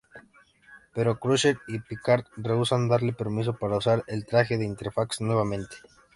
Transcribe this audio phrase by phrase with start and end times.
[0.95, 5.75] Pero Crusher y Picard rehúsan darle permiso para usar el traje de interfaz nuevamente.